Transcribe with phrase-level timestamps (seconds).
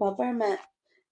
[0.00, 0.58] 宝贝儿们，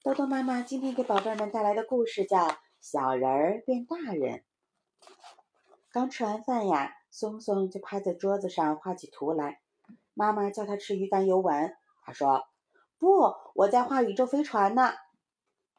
[0.02, 2.38] 豆豆妈妈今天给宝贝儿们带来的故事叫
[2.80, 4.38] 《小人儿变大人》。
[5.90, 9.60] 刚吃完饭呀，松松就趴在桌子上画起图来。
[10.14, 12.46] 妈妈叫他吃鱼肝油丸，他说
[12.98, 14.94] ：“不，我在画宇宙飞船呢。”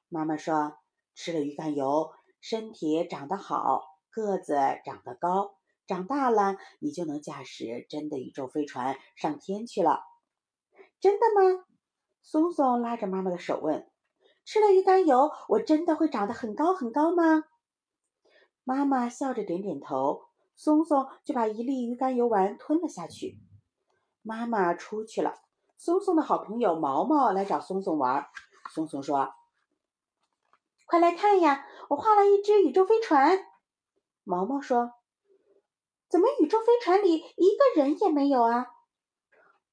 [0.08, 0.78] 妈妈说
[1.16, 3.82] ：“吃了鱼肝油，身体长得好，
[4.12, 4.54] 个子
[4.86, 5.56] 长得高，
[5.88, 10.04] 长大了你就能驾驶真的宇宙飞船上天去了。”
[11.02, 11.66] 真的吗？
[12.32, 13.90] 松松拉着妈妈的手问
[14.46, 17.46] ：“吃了鱼肝油，我真的会长得很高很高吗？”
[18.64, 20.26] 妈妈笑着点点头。
[20.56, 23.40] 松松就把一粒鱼肝油丸吞了下去。
[24.22, 25.42] 妈妈出去了。
[25.80, 28.28] 松松的好朋友毛毛来找松松玩。
[28.76, 29.34] 松松说
[30.86, 33.44] ：“快来看呀，我画了一只宇宙飞船。”
[34.24, 34.92] 毛毛说
[36.08, 38.68] ：“怎么宇宙飞船里一个人也没有啊？”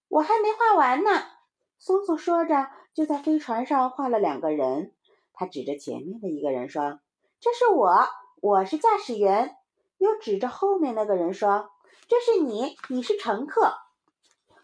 [0.08, 1.35] 我还没画完呢。
[1.78, 4.94] 松松说着，就在飞船上画了两个人。
[5.32, 7.00] 他指着前面的一个人说
[7.40, 8.08] ：“这是我，
[8.40, 9.56] 我是驾驶员。”
[9.98, 11.70] 又指着后面那个人说
[12.08, 13.74] ：“这是你，你是乘客。”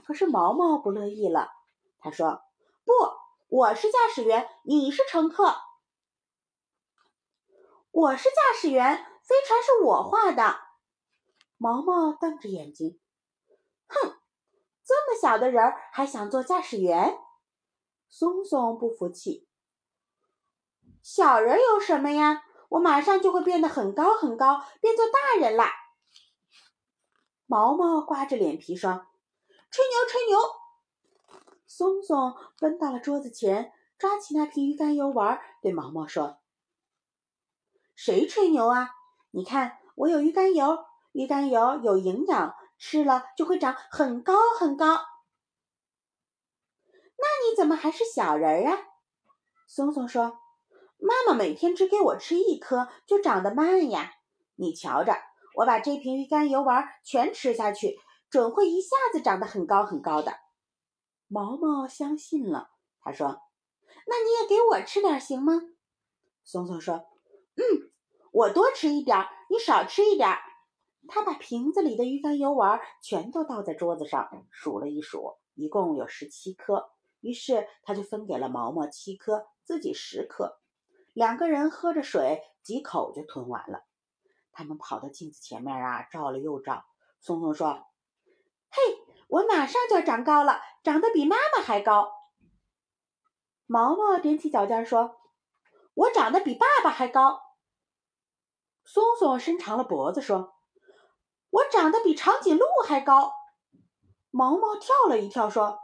[0.05, 1.49] 可是毛毛不乐意了，
[1.99, 2.43] 他说
[2.85, 2.93] ：“不，
[3.49, 5.55] 我是驾驶员，你是乘客。
[7.91, 10.57] 我是驾驶员，飞船是我画的。”
[11.57, 12.99] 毛毛瞪着眼睛，
[15.13, 17.19] 么小的人还想做驾驶员？
[18.09, 19.47] 松松不服气。
[21.03, 22.43] 小人有什么呀？
[22.71, 25.71] 我马上就会变得很高很高，变做大人啦！
[27.45, 29.07] 毛毛刮着脸皮说
[29.71, 30.39] ：“吹牛，吹牛！”
[31.69, 36.39] 松松奔到了桌子前，抓起那瓶鱼肝油丸，对毛毛说
[37.95, 38.89] ：“谁吹牛啊？
[39.33, 40.79] 你看，我有鱼肝油，
[41.13, 42.55] 鱼肝油有营养。”
[42.85, 44.87] 吃了就会长很高很高。
[47.17, 48.77] 那你怎么还是小人儿啊？
[49.69, 50.41] 松松说
[50.99, 54.15] ：“妈妈每天只给我吃一颗，就长得慢呀。
[54.57, 55.15] 你瞧着，
[55.55, 57.97] 我把这瓶鱼肝油丸全吃下去，
[58.29, 60.35] 准会一下子长得很高很高的。”
[61.31, 63.43] 毛毛相信了，他说
[64.09, 65.53] ：“那你也给我吃点行吗？”
[66.43, 66.97] 松松说
[67.55, 67.93] ：“嗯，
[68.33, 70.37] 我多吃一点，你少吃一点。”
[71.09, 76.91] 他把瓶子里的鱼肝油丸全都倒在桌子上，数了一数，一共有十七颗。
[77.21, 80.59] 于是他就分给了毛毛七颗，自己十颗。
[81.13, 83.85] 两个人喝着水，几口就吞完了。
[84.53, 86.85] 他们跑到镜子前面啊，照了又照。
[87.21, 87.87] 松松说
[88.71, 88.83] ：“嘿，
[89.29, 92.13] 我马上就要长高了，长得比妈妈还高。”
[93.67, 95.17] 毛毛踮起脚尖说
[95.95, 97.41] ：“我长得比爸爸还高。”
[98.85, 100.55] 松松伸长了脖子说。
[101.53, 103.31] 我长得比长颈鹿还高，
[104.31, 105.79] 毛毛跳了一跳，说：“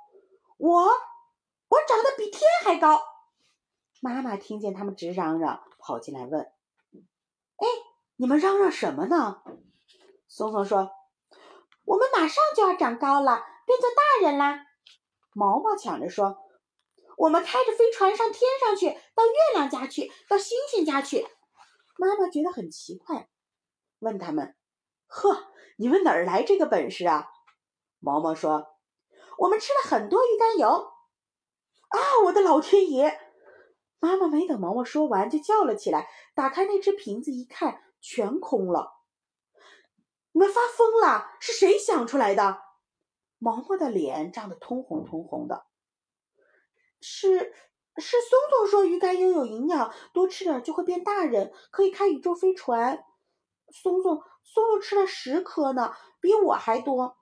[0.57, 3.03] 我，我长得比天还高。”
[4.01, 6.41] 妈妈听见他们直嚷嚷，跑进来问
[7.61, 7.67] ：“哎，
[8.17, 9.43] 你们嚷嚷什么呢？”
[10.27, 10.91] 松松说
[11.85, 14.65] ：“我们马上就要长高了，变做大人啦！”
[15.37, 16.39] 毛毛抢着说
[17.19, 21.27] ：“我们开着飞船上天上去，到月亮家去，到星星家去。”
[21.99, 23.29] 妈妈觉得很奇怪，
[23.99, 24.55] 问他们。
[25.09, 25.49] 呵，
[25.79, 27.29] 你们哪儿来这个本事啊？
[27.99, 28.77] 毛毛说
[29.39, 30.69] ：“我们吃了很多鱼肝油。”
[31.89, 33.19] 啊，我的老天爷！
[33.99, 36.09] 妈妈没等毛毛说完，就叫了起来。
[36.35, 38.93] 打开那只瓶子一看，全空了。
[40.33, 41.33] 你们发疯了？
[41.41, 42.61] 是谁想出来的？
[43.39, 45.67] 毛毛的脸涨得通红通红的。
[47.01, 47.53] 是
[47.97, 53.05] 是，松松说鱼肝油有营养，多吃点就会变大人，可以开宇宙飞船。
[53.71, 57.17] 松松，松松吃了十颗呢，比我还多。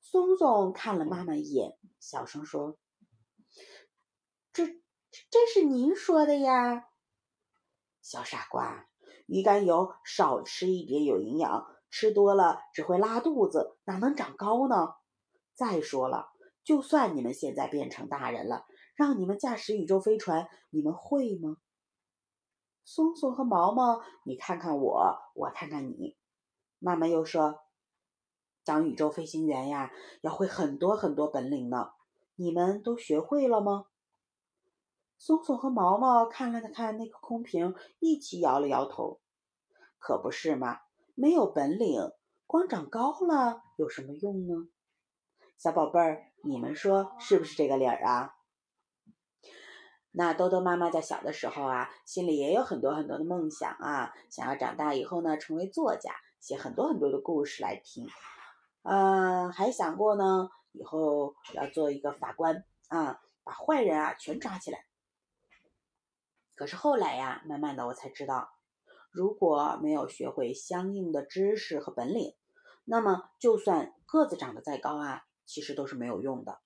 [0.00, 2.78] 松松看了妈妈一眼，小声说
[4.52, 6.84] ：“这这是您说的呀，
[8.02, 8.88] 小傻瓜。
[9.26, 14.94] 鱼肝油少吃一点有营养，吃多了只会拉肚子，哪能长高呢？
[15.54, 16.28] 再说了，
[16.62, 18.64] 就算你们现在变成大人了，
[18.94, 21.56] 让你们驾驶宇宙飞船，你们会吗？”
[22.88, 26.16] 松松和毛毛，你看看我，我看看你。
[26.78, 27.62] 妈妈又说
[28.64, 29.90] ：“当宇宙飞行员呀，
[30.20, 31.90] 要会很多很多本领呢。
[32.36, 33.86] 你们都学会了吗？”
[35.18, 39.18] 松松和毛毛看了看那个空瓶，一起摇了摇头。
[39.98, 40.82] 可不是嘛，
[41.16, 42.12] 没有本领，
[42.46, 44.68] 光长高了有什么用呢？
[45.58, 48.36] 小宝贝儿，你们说是不是这个理儿啊？
[50.18, 58.08] 那豆豆妈妈在小的时候啊，心里也有很多很多的梦想啊，想要长大以后呢，成为作家，写很多很多的故事来听。
[58.82, 63.20] 嗯，还想过呢，以后要做一个法官啊。
[63.44, 64.86] 把坏人啊全抓起来。
[66.56, 68.48] 可是后来呀，慢慢的我才知道，
[69.12, 72.34] 如果没有学会相应的知识和本领，
[72.84, 76.58] 那么就算个子长得再高啊，其实都是没有用的。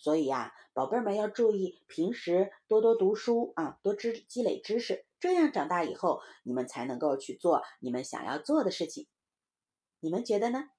[0.00, 9.08] 所以呀，宝贝儿们要注意，平时多多读书啊，多知积累知识，这样长大以后，你们才能够去做你们想要做的事情。
[10.00, 10.70] 你们觉得呢？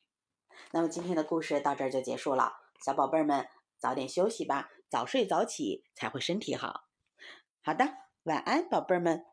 [0.71, 3.45] 那么今天的故事到这儿就结束了，小宝贝儿们
[3.77, 6.85] 早点休息吧，早睡早起才会身体好。
[7.61, 7.85] 好的，
[8.23, 9.25] 晚安，宝贝儿们。